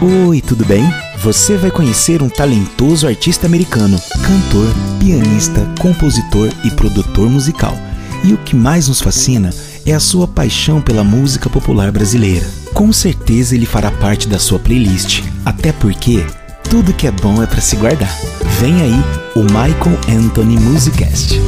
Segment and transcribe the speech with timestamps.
[0.00, 0.84] Oi, tudo bem?
[1.24, 7.76] Você vai conhecer um talentoso artista americano, cantor, pianista, compositor e produtor musical.
[8.22, 9.50] E o que mais nos fascina
[9.84, 12.46] é a sua paixão pela música popular brasileira.
[12.72, 16.24] Com certeza ele fará parte da sua playlist, até porque
[16.70, 18.16] tudo que é bom é para se guardar.
[18.60, 19.04] Vem aí
[19.34, 21.40] o Michael Anthony Musicast.